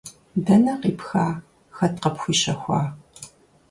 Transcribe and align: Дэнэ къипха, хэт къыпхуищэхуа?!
Дэнэ 0.45 0.73
къипха, 0.81 1.25
хэт 1.75 1.93
къыпхуищэхуа?! 2.01 2.81